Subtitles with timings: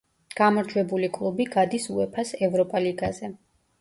[0.37, 3.35] გამარჯვებული კლუბი გადის უეფა-ს ევროპა ლიგაზე.